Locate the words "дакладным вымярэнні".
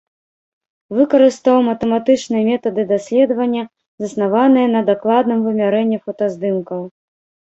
4.89-5.97